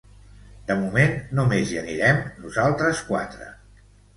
De 0.69 0.77
moment 0.79 1.13
només 1.41 1.73
hi 1.75 1.79
anirem 1.83 2.25
nosaltres 2.47 3.07
quatre. 3.11 3.53